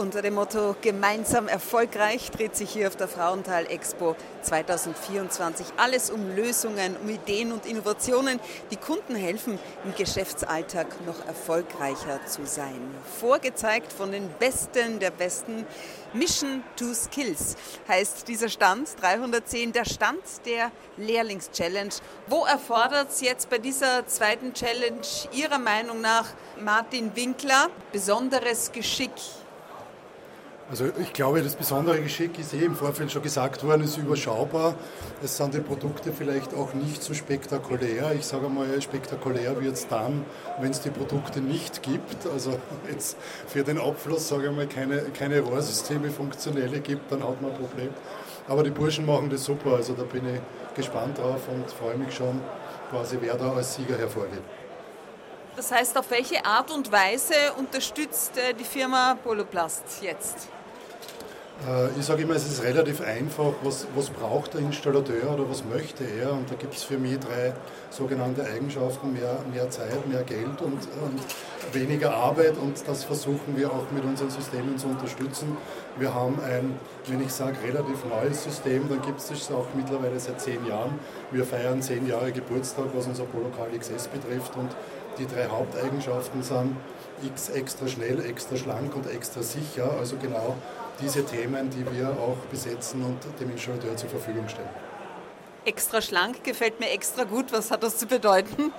Unter 0.00 0.23
dem 0.23 0.35
Motto 0.35 0.77
Gemeinsam 0.81 1.49
erfolgreich 1.49 2.31
dreht 2.31 2.55
sich 2.55 2.71
hier 2.71 2.87
auf 2.87 2.95
der 2.95 3.09
Frauenthal 3.09 3.67
Expo 3.67 4.15
2024 4.43 5.67
alles 5.77 6.11
um 6.11 6.37
Lösungen, 6.37 6.97
um 7.03 7.09
Ideen 7.09 7.50
und 7.50 7.67
Innovationen, 7.67 8.39
die 8.71 8.77
Kunden 8.77 9.17
helfen, 9.17 9.59
im 9.85 9.93
Geschäftsalltag 9.97 11.05
noch 11.05 11.27
erfolgreicher 11.27 12.25
zu 12.27 12.47
sein. 12.47 12.81
Vorgezeigt 13.19 13.93
von 13.93 14.12
den 14.12 14.28
Besten 14.38 15.00
der 15.00 15.11
Besten. 15.11 15.67
Mission 16.12 16.62
to 16.76 16.95
Skills 16.95 17.57
heißt 17.88 18.28
dieser 18.28 18.50
Stand 18.50 18.90
310, 19.00 19.73
der 19.73 19.85
Stand 19.85 20.23
der 20.47 20.71
Lehrlingschallenge. 20.97 21.95
Wo 22.28 22.45
erfordert 22.45 23.11
es 23.11 23.21
jetzt 23.21 23.50
bei 23.50 23.59
dieser 23.59 24.07
zweiten 24.07 24.55
Challenge 24.55 25.02
Ihrer 25.33 25.59
Meinung 25.59 26.00
nach 26.00 26.26
Martin 26.61 27.17
Winkler 27.17 27.69
besonderes 27.90 28.71
Geschick? 28.71 29.11
Also 30.71 30.85
ich 31.01 31.15
glaube, 31.15 31.43
das 31.43 31.57
besondere 31.57 31.99
Geschick 32.03 32.39
ist 32.39 32.53
eh 32.53 32.63
im 32.63 32.77
Vorfeld 32.77 33.11
schon 33.11 33.23
gesagt 33.23 33.65
worden, 33.65 33.85
ist 33.85 33.97
überschaubar. 33.97 34.75
Es 35.23 35.39
sind 35.39 35.55
die 35.55 35.61
Produkte 35.61 36.13
vielleicht 36.13 36.53
auch 36.53 36.75
nicht 36.75 37.03
so 37.03 37.15
spektakulär. 37.15 38.13
Ich 38.13 38.27
sage 38.27 38.51
mal, 38.51 38.81
spektakulär 38.83 39.59
wird 39.63 39.75
es 39.75 39.89
dann, 39.89 40.27
wenn 40.61 40.71
es 40.71 40.83
die 40.83 40.91
Produkte 40.91 41.41
nicht 41.41 41.83
gibt. 41.83 42.27
Also 42.27 42.59
jetzt 42.91 43.17
für 43.47 43.65
den 43.65 43.79
Abfluss, 43.79 44.29
sage 44.29 44.49
ich 44.49 44.55
mal, 44.55 44.67
keine, 44.67 45.01
keine 45.19 45.41
Rohrsysteme 45.41 46.11
funktionelle 46.11 46.81
gibt, 46.81 47.11
dann 47.11 47.23
hat 47.23 47.41
man 47.41 47.53
ein 47.53 47.57
Problem. 47.57 47.89
Aber 48.47 48.63
die 48.63 48.71
Burschen 48.71 49.07
machen 49.07 49.31
das 49.31 49.45
super, 49.45 49.77
also 49.77 49.95
da 49.95 50.03
bin 50.03 50.23
ich 50.27 50.41
gespannt 50.77 51.17
drauf 51.17 51.49
und 51.49 51.71
freue 51.71 51.97
mich 51.97 52.15
schon, 52.15 52.43
quasi 52.91 53.17
wer 53.23 53.37
da 53.37 53.53
als 53.53 53.75
Sieger 53.75 53.97
hervorgeht. 53.97 54.43
Das 55.57 55.73
heißt, 55.73 55.97
auf 55.97 56.11
welche 56.11 56.45
Art 56.45 56.71
und 56.71 56.93
Weise 56.93 57.35
unterstützt 57.57 58.37
äh, 58.37 58.53
die 58.55 58.65
Firma 58.65 59.17
Poloplast 59.25 60.03
jetzt? 60.03 60.49
Äh, 61.67 61.88
Ich 61.99 62.07
sage 62.07 62.23
immer, 62.23 62.35
es 62.35 62.47
ist 62.47 62.62
relativ 62.62 63.00
einfach, 63.00 63.53
was, 63.62 63.87
was 63.95 64.11
braucht 64.11 64.55
der 64.55 64.61
Installateur 64.61 65.35
oder 65.35 65.50
was 65.50 65.65
möchte 65.65 66.05
er. 66.05 66.33
Und 66.33 66.50
da 66.50 66.55
gibt 66.55 66.75
es 66.75 66.85
für 66.85 66.99
mich 66.99 67.19
drei 67.19 67.53
sogenannte 67.91 68.45
Eigenschaften, 68.45 69.12
mehr, 69.12 69.38
mehr 69.53 69.69
Zeit, 69.71 70.07
mehr 70.07 70.23
Geld 70.23 70.61
und, 70.62 70.81
und 71.03 71.21
weniger 71.73 72.15
Arbeit. 72.15 72.57
Und 72.59 72.87
das 72.87 73.05
versuchen 73.05 73.57
wir 73.57 73.71
auch 73.71 73.91
mit 73.91 74.05
unseren 74.05 74.31
Systemen 74.31 74.79
zu 74.79 74.87
unterstützen. 74.88 75.57
Wir 75.99 76.15
haben 76.15 76.38
ein, 76.41 76.79
wenn 77.07 77.21
ich 77.23 77.33
sage, 77.33 77.57
relativ 77.65 78.05
neues 78.05 78.45
System, 78.45 78.88
dann 78.88 79.03
gibt 79.03 79.19
es 79.19 79.29
das 79.29 79.50
auch 79.50 79.67
mittlerweile 79.75 80.19
seit 80.21 80.41
zehn 80.41 80.65
Jahren. 80.67 80.99
Wir 81.33 81.45
feiern 81.45 81.83
zehn 81.83 82.07
Jahre 82.07 82.31
Geburtstag, 82.31 82.87
was 82.95 83.07
unser 83.07 83.25
Polokal 83.25 83.69
XS 83.77 84.09
betrifft. 84.09 84.57
Und 84.57 84.71
die 85.19 85.27
drei 85.27 85.47
Haupteigenschaften 85.49 86.43
sind 86.43 86.77
X 87.23 87.49
extra 87.49 87.88
schnell, 87.88 88.25
extra 88.25 88.57
schlank 88.57 88.95
und 88.95 89.11
extra 89.11 89.43
sicher. 89.43 89.91
Also 89.99 90.17
genau 90.23 90.57
diese 91.00 91.25
Themen, 91.25 91.71
die 91.71 91.85
wir 91.97 92.11
auch 92.11 92.38
besetzen 92.50 93.05
und 93.05 93.19
dem 93.40 93.50
Installateur 93.50 93.97
zur 93.97 94.11
Verfügung 94.11 94.49
stellen. 94.49 94.69
Extra 95.64 96.00
schlank 96.00 96.45
gefällt 96.45 96.81
mir 96.81 96.90
extra 96.90 97.25
gut. 97.25 97.52
Was 97.52 97.71
hat 97.71 97.83
das 97.83 97.99
zu 97.99 98.07
bedeuten? 98.07 98.73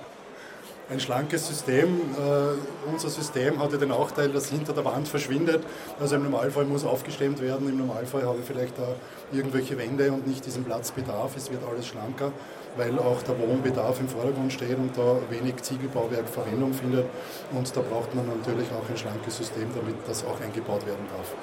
ein 0.90 1.00
schlankes 1.00 1.46
System. 1.46 2.00
Äh, 2.18 2.90
unser 2.90 3.08
System 3.08 3.58
hat 3.60 3.72
ja 3.72 3.78
den 3.78 3.90
Nachteil, 3.90 4.30
dass 4.30 4.48
hinter 4.48 4.72
der 4.72 4.84
Wand 4.84 5.06
verschwindet. 5.06 5.62
Also 6.00 6.16
im 6.16 6.24
Normalfall 6.24 6.64
muss 6.64 6.84
aufgestemmt 6.84 7.40
werden. 7.40 7.68
Im 7.68 7.78
Normalfall 7.78 8.24
habe 8.24 8.38
ich 8.40 8.44
vielleicht 8.44 8.76
da 8.76 8.88
irgendwelche 9.32 9.78
Wände 9.78 10.10
und 10.12 10.26
nicht 10.26 10.44
diesen 10.44 10.64
Platzbedarf. 10.64 11.36
Es 11.36 11.50
wird 11.50 11.62
alles 11.64 11.86
schlanker, 11.86 12.32
weil 12.76 12.98
auch 12.98 13.22
der 13.22 13.38
Wohnbedarf 13.38 14.00
im 14.00 14.08
Vordergrund 14.08 14.52
steht 14.52 14.76
und 14.76 14.96
da 14.96 15.18
wenig 15.30 15.56
Ziegelbauwerk 15.62 16.28
Verwendung 16.28 16.74
findet. 16.74 17.06
Und 17.52 17.76
da 17.76 17.80
braucht 17.80 18.14
man 18.14 18.26
natürlich 18.26 18.68
auch 18.72 18.88
ein 18.88 18.96
schlankes 18.96 19.36
System, 19.36 19.68
damit 19.74 19.96
das 20.08 20.24
auch 20.24 20.40
eingebaut 20.40 20.84
werden 20.86 21.06
darf. 21.16 21.34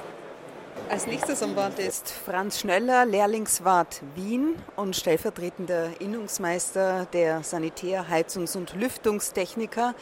Als 0.89 1.05
nächstes 1.05 1.43
am 1.43 1.53
Bord 1.53 1.79
ist 1.79 2.09
Franz 2.09 2.61
Schneller, 2.61 3.05
Lehrlingswart 3.05 4.01
Wien 4.15 4.55
und 4.77 4.95
stellvertretender 4.95 5.89
Innungsmeister 5.99 7.05
der 7.11 7.43
Sanitär-, 7.43 8.07
Heizungs- 8.07 8.55
und 8.55 8.73
Lüftungstechniker. 8.73 9.95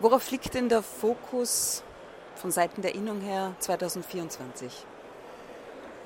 Worauf 0.00 0.30
liegt 0.32 0.54
denn 0.54 0.68
der 0.68 0.82
Fokus 0.82 1.84
von 2.34 2.50
Seiten 2.50 2.82
der 2.82 2.96
Innung 2.96 3.20
her 3.20 3.54
2024? 3.60 4.72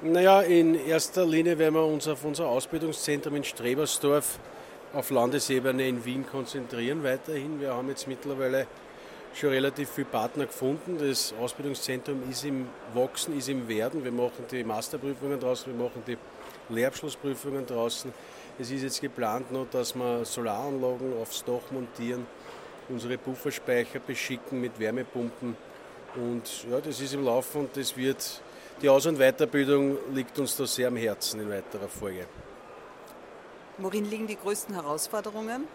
Naja, 0.03 0.43
in 0.43 0.75
erster 0.75 1.25
Linie 1.25 1.59
werden 1.59 1.75
wir 1.75 1.87
uns 1.87 2.07
auf 2.07 2.23
unser 2.25 2.47
Ausbildungszentrum 2.47 3.37
in 3.37 3.45
Strebersdorf 3.45 4.39
auf 4.93 5.11
Landesebene 5.11 5.89
in 5.89 6.05
Wien 6.05 6.27
konzentrieren 6.27 7.03
weiterhin. 7.03 7.59
Wir 7.59 7.73
haben 7.73 7.89
jetzt 7.89 8.07
mittlerweile 8.07 8.67
schon 9.35 9.51
relativ 9.51 9.91
viele 9.91 10.07
Partner 10.07 10.47
gefunden. 10.47 10.99
Das 10.99 11.33
Ausbildungszentrum 11.41 12.23
ist 12.31 12.45
im 12.45 12.67
Wachsen, 12.95 13.37
ist 13.37 13.49
im 13.49 13.69
Werden. 13.69 14.05
Wir 14.05 14.13
machen 14.13 14.45
die 14.51 14.65
Masterprüfungen 14.65 15.39
draußen, 15.39 15.73
wir 15.73 15.85
machen 15.85 16.03
die 16.07 16.17
Lehrabschlussprüfungen 16.69 17.67
draußen. 17.67 18.13
Es 18.59 18.71
ist 18.71 18.83
jetzt 18.83 19.01
geplant 19.01 19.51
noch, 19.53 19.67
dass 19.71 19.95
wir 19.95 20.25
Solaranlagen 20.25 21.15
aufs 21.21 21.45
Dach 21.45 21.71
montieren, 21.71 22.27
unsere 22.89 23.17
Pufferspeicher 23.17 24.01
beschicken 24.01 24.61
mit 24.61 24.79
Wärmepumpen. 24.79 25.57
Und 26.17 26.67
ja, 26.71 26.81
das 26.81 27.01
ist 27.01 27.15
im 27.15 27.25
Laufen 27.25 27.63
und 27.63 27.77
das 27.77 27.97
wird, 27.97 28.43
die 28.83 28.89
Aus- 28.89 29.07
und 29.07 29.19
Weiterbildung 29.19 29.97
liegt 30.13 30.39
uns 30.39 30.57
da 30.57 30.67
sehr 30.67 30.89
am 30.89 30.97
Herzen 30.97 31.41
in 31.41 31.51
weiterer 31.51 31.89
Folge. 31.89 32.27
Worin 33.79 34.05
liegen 34.05 34.27
die 34.27 34.37
größten 34.37 34.75
Herausforderungen? 34.75 35.67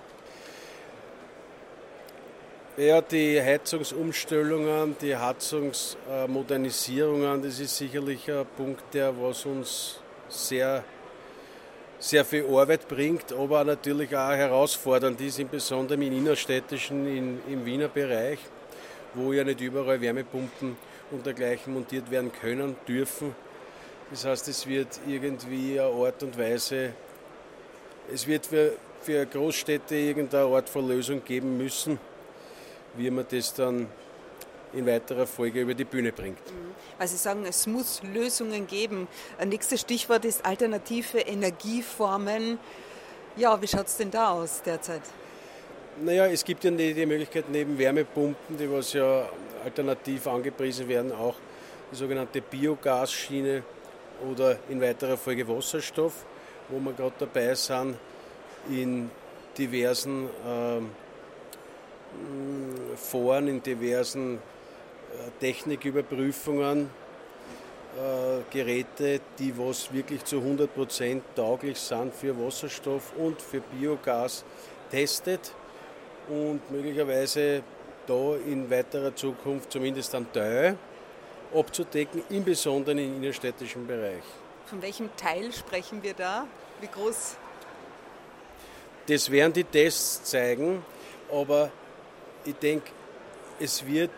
Ja, 2.77 2.99
die 2.99 3.41
Heizungsumstellungen, 3.41 4.97
die 4.99 5.15
Heizungsmodernisierungen, 5.15 7.41
das 7.41 7.61
ist 7.61 7.77
sicherlich 7.77 8.29
ein 8.29 8.45
Punkt, 8.57 8.93
der 8.93 9.13
was 9.17 9.45
uns 9.45 10.01
sehr, 10.27 10.83
sehr 11.99 12.25
viel 12.25 12.45
Arbeit 12.45 12.85
bringt, 12.85 13.31
aber 13.31 13.63
natürlich 13.63 14.13
auch 14.13 14.31
herausfordernd 14.31 15.21
ist, 15.21 15.39
insbesondere 15.39 16.03
im 16.03 16.11
innerstädtischen, 16.11 17.07
in, 17.07 17.39
im 17.47 17.65
Wiener 17.65 17.87
Bereich, 17.87 18.39
wo 19.13 19.31
ja 19.31 19.45
nicht 19.45 19.61
überall 19.61 20.01
Wärmepumpen 20.01 20.75
und 21.11 21.25
dergleichen 21.25 21.73
montiert 21.73 22.11
werden 22.11 22.33
können, 22.33 22.75
dürfen. 22.85 23.33
Das 24.11 24.25
heißt, 24.25 24.49
es 24.49 24.67
wird 24.67 24.99
irgendwie 25.07 25.79
eine 25.79 25.93
Art 25.93 26.21
und 26.23 26.37
Weise, 26.37 26.91
es 28.13 28.27
wird 28.27 28.45
für, 28.45 28.73
für 28.99 29.25
Großstädte 29.25 29.95
irgendeine 29.95 30.53
Art 30.53 30.67
von 30.67 30.89
Lösung 30.89 31.23
geben 31.23 31.57
müssen 31.57 31.97
wie 32.97 33.09
man 33.09 33.25
das 33.29 33.53
dann 33.53 33.87
in 34.73 34.85
weiterer 34.85 35.25
Folge 35.25 35.61
über 35.61 35.73
die 35.73 35.85
Bühne 35.85 36.11
bringt. 36.11 36.39
Weil 36.97 37.07
Sie 37.07 37.17
sagen, 37.17 37.45
es 37.45 37.65
muss 37.67 38.01
Lösungen 38.03 38.67
geben. 38.67 39.07
Ein 39.37 39.49
nächstes 39.49 39.81
Stichwort 39.81 40.25
ist 40.25 40.45
alternative 40.45 41.19
Energieformen. 41.19 42.59
Ja, 43.37 43.61
wie 43.61 43.67
schaut 43.67 43.87
es 43.87 43.97
denn 43.97 44.11
da 44.11 44.31
aus 44.31 44.61
derzeit? 44.61 45.01
Naja, 46.03 46.27
es 46.27 46.43
gibt 46.43 46.63
ja 46.63 46.71
die 46.71 47.05
Möglichkeit 47.05 47.49
neben 47.49 47.77
Wärmepumpen, 47.77 48.57
die 48.57 48.69
was 48.69 48.93
ja 48.93 49.29
alternativ 49.63 50.27
angepriesen 50.27 50.87
werden, 50.89 51.11
auch 51.13 51.35
die 51.91 51.95
sogenannte 51.95 52.41
Biogasschiene 52.41 53.63
oder 54.29 54.57
in 54.69 54.81
weiterer 54.81 55.17
Folge 55.17 55.47
Wasserstoff, 55.47 56.25
wo 56.69 56.79
wir 56.79 56.93
gerade 56.93 57.15
dabei 57.19 57.55
sind, 57.55 57.95
in 58.69 59.09
diversen 59.57 60.25
äh, 60.25 60.81
Foren, 62.95 63.47
in 63.47 63.61
diversen 63.61 64.35
äh, 64.35 64.39
Techniküberprüfungen 65.39 66.89
äh, 67.95 68.41
Geräte, 68.51 69.21
die 69.39 69.57
was 69.57 69.93
wirklich 69.93 70.23
zu 70.25 70.37
100% 70.37 71.21
tauglich 71.35 71.77
sind 71.77 72.13
für 72.13 72.37
Wasserstoff 72.37 73.13
und 73.17 73.41
für 73.41 73.61
Biogas 73.61 74.43
testet 74.91 75.53
und 76.27 76.59
möglicherweise 76.71 77.63
da 78.07 78.35
in 78.35 78.69
weiterer 78.69 79.15
Zukunft 79.15 79.71
zumindest 79.71 80.13
einen 80.15 80.31
Teil 80.31 80.77
abzudecken, 81.53 82.23
im 82.29 82.43
Besonderen 82.43 82.97
im 82.97 83.15
innerstädtischen 83.15 83.87
Bereich. 83.87 84.23
Von 84.65 84.81
welchem 84.81 85.09
Teil 85.15 85.51
sprechen 85.53 86.03
wir 86.03 86.13
da? 86.13 86.47
Wie 86.81 86.87
groß? 86.87 87.37
Das 89.07 89.29
werden 89.29 89.53
die 89.53 89.63
Tests 89.63 90.23
zeigen, 90.23 90.83
aber 91.31 91.71
ich 92.45 92.55
denke, 92.55 92.91
es 93.59 93.85
wird 93.85 94.11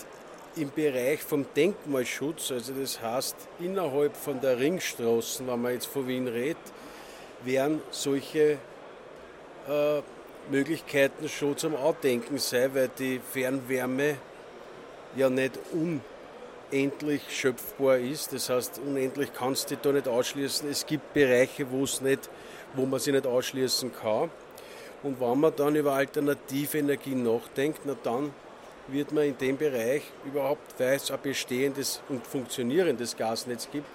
im 0.55 0.71
Bereich 0.71 1.21
vom 1.21 1.45
Denkmalschutz, 1.55 2.51
also 2.51 2.73
das 2.73 3.01
heißt 3.01 3.35
innerhalb 3.59 4.15
von 4.17 4.41
der 4.41 4.59
Ringstraßen, 4.59 5.47
wenn 5.47 5.61
man 5.61 5.73
jetzt 5.73 5.85
von 5.85 6.07
Wien 6.07 6.27
redet, 6.27 6.57
werden 7.43 7.81
solche 7.91 8.57
äh, 9.67 10.01
Möglichkeiten 10.49 11.29
schon 11.29 11.57
zum 11.57 11.75
Andenken 11.75 12.37
sein, 12.39 12.73
weil 12.73 12.89
die 12.97 13.19
Fernwärme 13.19 14.17
ja 15.15 15.29
nicht 15.29 15.59
unendlich 16.71 17.21
schöpfbar 17.29 17.97
ist. 17.97 18.33
Das 18.33 18.49
heißt, 18.49 18.79
unendlich 18.85 19.33
kannst 19.33 19.69
du 19.69 19.75
da 19.75 19.91
nicht 19.91 20.07
ausschließen. 20.07 20.69
Es 20.69 20.85
gibt 20.85 21.13
Bereiche, 21.13 21.69
wo 21.69 21.83
es 21.83 22.01
nicht, 22.01 22.29
wo 22.73 22.85
man 22.85 22.99
sie 22.99 23.11
nicht 23.11 23.27
ausschließen 23.27 23.93
kann. 23.93 24.31
Und 25.03 25.21
wenn 25.21 25.39
man 25.39 25.55
dann 25.55 25.75
über 25.75 25.93
alternative 25.93 26.79
Energien 26.79 27.23
nachdenkt, 27.23 27.81
na 27.85 27.95
dann 28.03 28.33
wird 28.87 29.11
man 29.11 29.25
in 29.25 29.37
dem 29.37 29.57
Bereich 29.57 30.03
überhaupt, 30.25 30.79
weil 30.79 30.95
es 30.95 31.11
ein 31.11 31.19
bestehendes 31.21 32.01
und 32.09 32.25
funktionierendes 32.25 33.15
Gasnetz 33.15 33.67
gibt, 33.71 33.87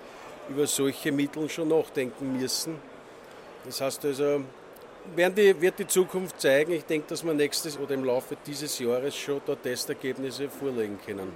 über 0.49 0.67
solche 0.67 1.11
Mittel 1.13 1.49
schon 1.49 1.69
nachdenken 1.69 2.39
müssen. 2.39 2.77
Das 3.65 3.81
heißt 3.81 4.05
also, 4.05 4.43
die, 5.17 5.61
wird 5.61 5.79
die 5.79 5.87
Zukunft 5.87 6.41
zeigen. 6.41 6.73
Ich 6.73 6.85
denke, 6.85 7.09
dass 7.09 7.25
wir 7.25 7.35
nächstes 7.35 7.79
oder 7.79 7.95
im 7.95 8.05
Laufe 8.05 8.37
dieses 8.47 8.79
Jahres 8.79 9.17
schon 9.17 9.41
da 9.47 9.55
Testergebnisse 9.55 10.49
vorlegen 10.49 10.99
können. 11.05 11.33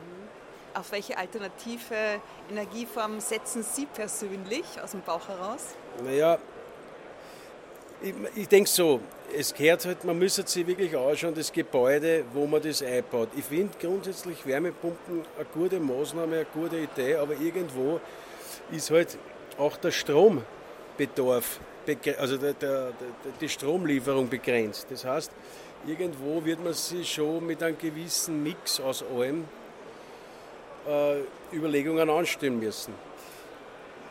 Auf 0.74 0.92
welche 0.92 1.16
alternative 1.16 2.20
Energieform 2.50 3.18
setzen 3.20 3.62
Sie 3.62 3.86
persönlich 3.86 4.64
aus 4.82 4.90
dem 4.90 5.00
Bauch 5.00 5.26
heraus? 5.26 5.74
Naja, 6.04 6.38
ich, 8.02 8.14
ich 8.34 8.48
denke 8.48 8.68
so, 8.68 9.00
es 9.36 9.52
gehört 9.52 9.84
halt, 9.84 10.04
man 10.04 10.18
müsste 10.18 10.46
sich 10.46 10.66
wirklich 10.66 10.96
anschauen, 10.96 11.34
das 11.34 11.52
Gebäude, 11.52 12.24
wo 12.32 12.46
man 12.46 12.62
das 12.62 12.82
einbaut. 12.82 13.28
Ich 13.36 13.44
finde 13.44 13.72
grundsätzlich 13.80 14.46
Wärmepumpen 14.46 15.22
eine 15.36 15.46
gute 15.52 15.80
Maßnahme, 15.80 16.36
eine 16.36 16.46
gute 16.46 16.78
Idee, 16.78 17.16
aber 17.16 17.34
irgendwo 17.34 18.00
ist 18.70 18.90
halt 18.90 19.18
auch 19.58 19.76
der 19.76 19.90
Strombedarf, 19.90 21.60
also 22.18 22.36
der, 22.36 22.52
der, 22.54 22.92
die 23.40 23.48
Stromlieferung 23.48 24.28
begrenzt. 24.28 24.86
Das 24.90 25.04
heißt, 25.04 25.32
irgendwo 25.86 26.44
wird 26.44 26.62
man 26.62 26.74
sich 26.74 27.12
schon 27.12 27.46
mit 27.46 27.62
einem 27.62 27.78
gewissen 27.78 28.42
Mix 28.42 28.80
aus 28.80 29.04
allem 29.14 29.44
äh, 30.88 31.54
Überlegungen 31.54 32.08
anstellen 32.10 32.58
müssen 32.58 32.94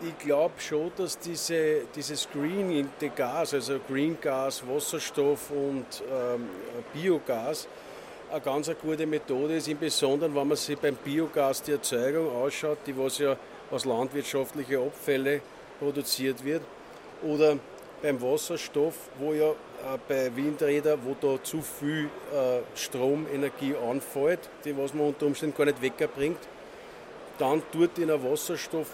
ich 0.01 0.17
glaube 0.25 0.53
schon, 0.59 0.91
dass 0.97 1.17
diese, 1.19 1.81
dieses 1.95 2.27
Green 2.31 2.89
Gas, 3.15 3.53
also 3.53 3.79
Green 3.87 4.17
Gas, 4.19 4.63
Wasserstoff 4.67 5.51
und 5.51 5.85
ähm, 6.11 6.49
Biogas, 6.93 7.67
eine 8.31 8.41
ganz 8.41 8.67
eine 8.67 8.77
gute 8.77 9.05
Methode 9.05 9.55
ist, 9.55 9.67
im 9.67 9.79
Besonderen, 9.79 10.35
wenn 10.35 10.47
man 10.47 10.57
sich 10.57 10.77
beim 10.77 10.95
Biogas 10.95 11.61
die 11.63 11.73
Erzeugung 11.73 12.29
ausschaut, 12.35 12.79
die 12.85 12.97
was 12.97 13.19
ja 13.19 13.37
aus 13.71 13.85
landwirtschaftlichen 13.85 14.77
Abfällen 14.77 15.41
produziert 15.79 16.43
wird, 16.43 16.63
oder 17.23 17.57
beim 18.01 18.21
Wasserstoff, 18.21 18.95
wo 19.19 19.33
ja 19.33 19.49
äh, 19.49 19.53
bei 20.07 20.35
Windrädern, 20.35 20.99
wo 21.03 21.15
da 21.19 21.41
zu 21.43 21.61
viel 21.61 22.09
äh, 22.33 22.59
Stromenergie 22.77 23.75
anfällt, 23.75 24.49
die 24.63 24.77
was 24.77 24.93
man 24.93 25.07
unter 25.07 25.25
Umständen 25.25 25.55
gar 25.57 25.65
nicht 25.65 25.81
wegbringt, 25.81 26.39
dann 27.37 27.61
tut 27.71 27.97
in 27.97 28.11
ein 28.11 28.23
Wasserstoff 28.23 28.87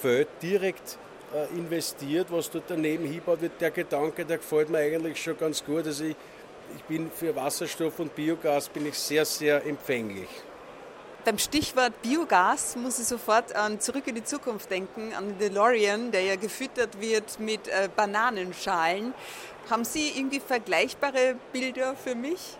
Feld 0.00 0.28
direkt 0.42 0.98
äh, 1.34 1.46
investiert, 1.56 2.26
was 2.30 2.50
dort 2.50 2.64
daneben 2.68 3.06
hinbaut 3.06 3.40
wird. 3.40 3.60
Der 3.60 3.70
Gedanke, 3.70 4.24
der 4.24 4.38
gefällt 4.38 4.68
mir 4.68 4.78
eigentlich 4.78 5.22
schon 5.22 5.38
ganz 5.38 5.64
gut. 5.64 5.86
Also 5.86 6.04
ich, 6.04 6.16
ich 6.76 6.82
bin 6.84 7.10
für 7.10 7.34
Wasserstoff 7.34 7.98
und 8.00 8.14
Biogas 8.14 8.68
bin 8.68 8.86
ich 8.86 8.98
sehr, 8.98 9.24
sehr 9.24 9.64
empfänglich. 9.64 10.28
Beim 11.24 11.38
Stichwort 11.38 12.02
Biogas 12.02 12.76
muss 12.76 12.98
ich 12.98 13.06
sofort 13.06 13.54
an 13.54 13.80
Zurück 13.80 14.08
in 14.08 14.16
die 14.16 14.24
Zukunft 14.24 14.70
denken, 14.70 15.12
an 15.14 15.28
den 15.28 15.38
DeLorean, 15.38 16.10
der 16.10 16.22
ja 16.22 16.36
gefüttert 16.36 17.00
wird 17.00 17.38
mit 17.38 17.68
äh, 17.68 17.88
Bananenschalen. 17.94 19.14
Haben 19.70 19.84
Sie 19.84 20.10
irgendwie 20.16 20.40
vergleichbare 20.40 21.36
Bilder 21.52 21.94
für 21.94 22.16
mich? 22.16 22.58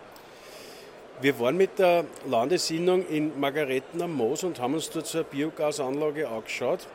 Wir 1.23 1.39
waren 1.39 1.55
mit 1.55 1.79
der 1.79 2.03
Landesinnung 2.27 3.07
in 3.07 3.39
Margaretten 3.39 4.01
am 4.01 4.13
Moos 4.13 4.43
und 4.43 4.59
haben 4.59 4.73
uns 4.73 4.89
dort 4.89 5.09
eine 5.15 5.23
Biogasanlage 5.23 6.27
angeschaut, 6.27 6.85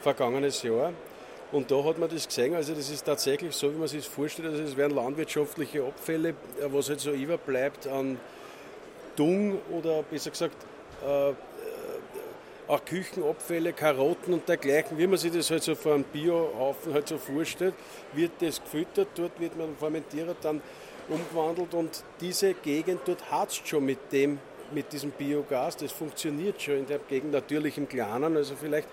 vergangenes 0.00 0.64
Jahr. 0.64 0.92
Und 1.52 1.70
da 1.70 1.84
hat 1.84 1.96
man 1.96 2.10
das 2.10 2.26
gesehen, 2.26 2.56
also 2.56 2.74
das 2.74 2.90
ist 2.90 3.04
tatsächlich 3.04 3.54
so, 3.54 3.72
wie 3.72 3.78
man 3.78 3.86
sich 3.86 4.04
das 4.04 4.12
vorstellt, 4.12 4.48
also 4.48 4.60
es 4.60 4.76
wären 4.76 4.90
landwirtschaftliche 4.90 5.84
Abfälle, 5.84 6.34
was 6.66 6.88
halt 6.88 6.98
so 6.98 7.12
überbleibt 7.12 7.86
an 7.86 8.18
Dung 9.14 9.60
oder 9.70 10.02
besser 10.02 10.30
gesagt 10.30 10.56
äh, 11.06 11.32
auch 12.66 12.84
Küchenabfälle, 12.84 13.72
Karotten 13.72 14.34
und 14.34 14.48
dergleichen, 14.48 14.98
wie 14.98 15.06
man 15.06 15.16
sich 15.16 15.30
das 15.30 15.48
halt 15.48 15.62
so 15.62 15.76
vor 15.76 15.94
einem 15.94 16.02
Biohaufen 16.02 16.92
halt 16.92 17.06
so 17.06 17.18
vorstellt, 17.18 17.74
wird 18.14 18.32
das 18.40 18.60
gefüttert, 18.60 19.10
dort 19.14 19.38
wird 19.38 19.56
man 19.56 19.76
fermentiert, 19.76 20.38
dann 20.42 20.60
umgewandelt 21.10 21.74
und 21.74 22.04
diese 22.20 22.54
Gegend 22.54 23.00
dort 23.04 23.30
hatzt 23.30 23.66
schon 23.66 23.84
mit 23.84 24.12
dem, 24.12 24.38
mit 24.72 24.92
diesem 24.92 25.10
Biogas, 25.10 25.76
das 25.76 25.92
funktioniert 25.92 26.60
schon 26.62 26.78
in 26.78 26.86
der 26.86 26.98
Gegend, 26.98 27.32
natürlich 27.32 27.76
im 27.76 27.88
Kleinen, 27.88 28.36
also 28.36 28.54
vielleicht 28.54 28.88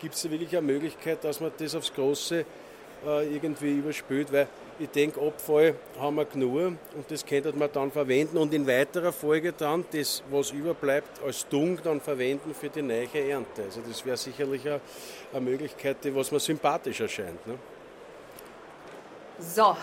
gibt 0.00 0.14
es 0.14 0.30
wirklich 0.30 0.56
eine 0.56 0.66
Möglichkeit, 0.66 1.22
dass 1.22 1.40
man 1.40 1.52
das 1.58 1.74
aufs 1.74 1.92
Große 1.92 2.44
äh, 3.06 3.34
irgendwie 3.34 3.78
überspült, 3.78 4.32
weil 4.32 4.48
ich 4.78 4.88
denke, 4.88 5.20
Abfall 5.20 5.74
haben 5.98 6.16
wir 6.16 6.24
genug 6.24 6.56
und 6.94 7.10
das 7.10 7.24
könnte 7.24 7.52
man 7.52 7.70
dann 7.70 7.90
verwenden 7.90 8.38
und 8.38 8.52
in 8.54 8.66
weiterer 8.66 9.12
Folge 9.12 9.52
dann 9.52 9.84
das, 9.92 10.22
was 10.30 10.52
überbleibt, 10.52 11.22
als 11.22 11.46
Dung 11.48 11.78
dann 11.82 12.00
verwenden 12.00 12.54
für 12.54 12.70
die 12.70 12.80
neue 12.80 13.08
Ernte. 13.12 13.64
Also 13.64 13.82
das 13.86 14.04
wäre 14.06 14.16
sicherlich 14.16 14.66
eine, 14.66 14.80
eine 15.32 15.40
Möglichkeit, 15.42 15.98
die 16.02 16.14
was 16.14 16.32
mir 16.32 16.40
sympathisch 16.40 17.00
erscheint. 17.00 17.46
Ne? 17.46 17.54
So, 19.38 19.76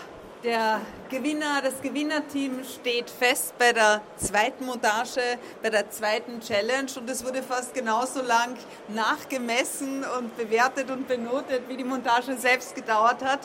der 0.44 0.80
Gewinner, 1.10 1.60
das 1.62 1.80
Gewinnerteam 1.80 2.62
steht 2.64 3.10
fest 3.10 3.54
bei 3.58 3.72
der 3.72 4.00
zweiten 4.16 4.66
Montage, 4.66 5.20
bei 5.62 5.70
der 5.70 5.90
zweiten 5.90 6.40
Challenge 6.40 6.90
und 6.96 7.10
es 7.10 7.24
wurde 7.24 7.42
fast 7.42 7.74
genauso 7.74 8.22
lang 8.22 8.56
nachgemessen 8.88 10.04
und 10.18 10.36
bewertet 10.36 10.90
und 10.90 11.08
benotet, 11.08 11.62
wie 11.68 11.76
die 11.76 11.84
Montage 11.84 12.36
selbst 12.36 12.74
gedauert 12.74 13.22
hat. 13.24 13.40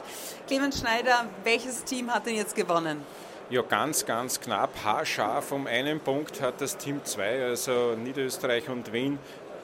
Clemens 0.48 0.80
Schneider, 0.80 1.26
welches 1.44 1.84
Team 1.84 2.14
hat 2.14 2.26
denn 2.26 2.36
jetzt 2.36 2.56
gewonnen? 2.56 3.04
Ja, 3.50 3.62
ganz, 3.62 4.06
ganz 4.06 4.40
knapp, 4.40 4.72
haarscharf 4.84 5.52
um 5.52 5.68
einen 5.68 6.00
Punkt 6.00 6.42
hat 6.42 6.62
das 6.62 6.78
Team 6.78 7.04
2, 7.04 7.46
also 7.46 7.96
Niederösterreich 7.96 8.70
und 8.70 8.92
Wien, 8.94 9.20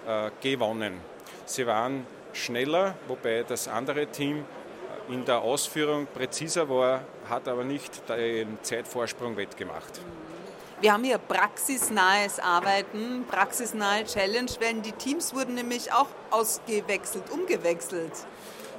äh, 0.07 0.31
gewonnen. 0.41 0.99
Sie 1.45 1.65
waren 1.65 2.05
schneller, 2.33 2.95
wobei 3.07 3.43
das 3.47 3.67
andere 3.67 4.07
Team 4.07 4.45
in 5.09 5.25
der 5.25 5.41
Ausführung 5.41 6.07
präziser 6.07 6.69
war, 6.69 7.01
hat 7.29 7.47
aber 7.47 7.63
nicht 7.63 8.07
den 8.09 8.57
Zeitvorsprung 8.61 9.35
wettgemacht. 9.35 9.99
Wir 10.81 10.93
haben 10.93 11.03
hier 11.03 11.17
praxisnahes 11.17 12.39
Arbeiten, 12.39 13.25
praxisnahe 13.29 14.05
Challenge, 14.05 14.49
weil 14.61 14.75
die 14.75 14.93
Teams 14.93 15.33
wurden 15.35 15.55
nämlich 15.55 15.91
auch 15.91 16.07
ausgewechselt, 16.31 17.29
umgewechselt. 17.31 18.13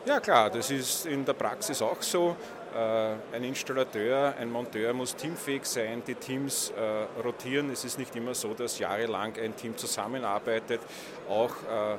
Ja 0.06 0.18
klar, 0.18 0.48
das 0.48 0.70
ist 0.70 1.04
in 1.04 1.26
der 1.26 1.34
Praxis 1.34 1.82
auch 1.82 2.00
so. 2.00 2.36
Äh, 2.74 3.36
ein 3.36 3.44
Installateur, 3.44 4.34
ein 4.38 4.50
Monteur 4.50 4.94
muss 4.94 5.14
teamfähig 5.14 5.66
sein, 5.66 6.02
die 6.06 6.14
Teams 6.14 6.70
äh, 6.70 7.20
rotieren. 7.20 7.70
Es 7.70 7.84
ist 7.84 7.98
nicht 7.98 8.16
immer 8.16 8.34
so, 8.34 8.54
dass 8.54 8.78
jahrelang 8.78 9.34
ein 9.38 9.54
Team 9.56 9.76
zusammenarbeitet. 9.76 10.80
Auch 11.28 11.50
äh, 11.50 11.98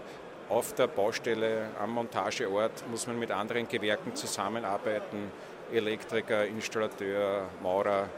auf 0.52 0.74
der 0.74 0.88
Baustelle 0.88 1.70
am 1.82 1.92
Montageort 1.92 2.84
muss 2.90 3.08
man 3.08 3.18
mit 3.18 3.32
anderen 3.32 3.68
Gewerken 3.68 4.16
zusammenarbeiten. 4.16 5.32
Elektriker, 5.72 6.46
Installateur, 6.46 7.48
Maurer, 7.64 8.10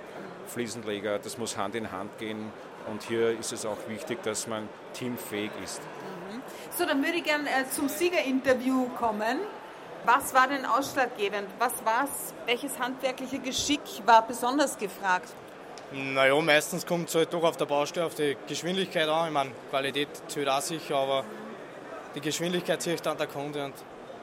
Fliesenleger, 0.47 1.19
das 1.19 1.37
muss 1.37 1.55
Hand 1.55 1.75
in 1.75 1.91
Hand 1.91 2.17
gehen. 2.17 2.51
Und 2.89 3.03
hier 3.03 3.39
ist 3.39 3.53
es 3.53 3.65
auch 3.65 3.77
wichtig, 3.87 4.23
dass 4.23 4.47
man 4.47 4.67
teamfähig 4.93 5.51
ist. 5.63 5.81
Mhm. 5.81 6.41
So, 6.75 6.85
dann 6.85 7.03
würde 7.03 7.17
ich 7.17 7.23
gerne 7.23 7.47
äh, 7.47 7.69
zum 7.69 7.87
Siegerinterview 7.87 8.89
kommen. 8.97 9.37
Was 10.05 10.33
war 10.33 10.47
denn 10.47 10.65
ausschlaggebend? 10.65 11.47
Was 11.59 11.73
war's? 11.85 12.33
Welches 12.45 12.77
handwerkliche 12.79 13.39
Geschick 13.39 13.81
war 14.05 14.27
besonders 14.27 14.77
gefragt? 14.77 15.29
Naja, 15.91 16.35
meistens 16.41 16.85
kommt 16.85 17.09
es 17.09 17.15
halt 17.15 17.31
doch 17.31 17.43
auf 17.43 17.55
der 17.55 17.65
Baustelle 17.65 18.07
auf 18.07 18.15
die 18.15 18.35
Geschwindigkeit 18.47 19.07
an. 19.07 19.27
Ich 19.27 19.33
meine, 19.33 19.51
Qualität 19.69 20.09
zählt 20.27 20.49
auch 20.49 20.59
sicher, 20.59 20.95
aber 20.95 21.23
die 22.15 22.21
Geschwindigkeit 22.21 22.81
zieht 22.81 23.05
dann 23.05 23.17
der 23.17 23.27
Kunde 23.27 23.65
und 23.65 23.73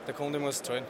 der 0.07 0.15
Kunde 0.15 0.39
muss 0.39 0.63
zahlen. 0.63 0.85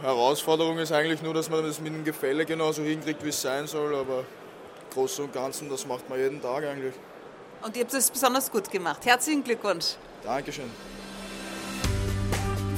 Herausforderung 0.00 0.78
ist 0.78 0.92
eigentlich 0.92 1.22
nur, 1.22 1.32
dass 1.32 1.48
man 1.48 1.62
das 1.64 1.80
mit 1.80 1.94
dem 1.94 2.04
Gefälle 2.04 2.44
genauso 2.44 2.82
hinkriegt, 2.82 3.24
wie 3.24 3.28
es 3.28 3.40
sein 3.40 3.66
soll, 3.66 3.94
aber 3.94 4.20
im 4.20 4.90
Großen 4.92 5.24
und 5.24 5.32
Ganzen, 5.32 5.70
das 5.70 5.86
macht 5.86 6.08
man 6.10 6.18
jeden 6.18 6.42
Tag 6.42 6.64
eigentlich. 6.64 6.94
Und 7.62 7.76
ihr 7.76 7.84
habt 7.84 7.94
es 7.94 8.10
besonders 8.10 8.50
gut 8.50 8.70
gemacht. 8.70 9.06
Herzlichen 9.06 9.42
Glückwunsch. 9.42 9.94
Dankeschön. 10.22 10.70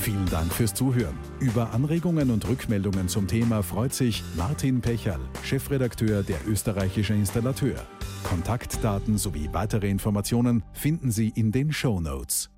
Vielen 0.01 0.27
Dank 0.31 0.53
fürs 0.53 0.73
Zuhören. 0.73 1.19
Über 1.41 1.73
Anregungen 1.73 2.31
und 2.31 2.47
Rückmeldungen 2.47 3.09
zum 3.09 3.27
Thema 3.27 3.65
freut 3.65 3.93
sich 3.93 4.23
Martin 4.37 4.81
Pecherl, 4.81 5.19
Chefredakteur 5.43 6.23
der 6.23 6.39
Österreichische 6.47 7.15
Installateur. 7.15 7.85
Kontaktdaten 8.27 9.19
sowie 9.19 9.49
weitere 9.53 9.89
Informationen 9.89 10.65
finden 10.73 11.13
Sie 11.13 11.29
in 11.29 11.53
den 11.53 11.73
Show 11.73 12.01
Notes. 12.01 12.51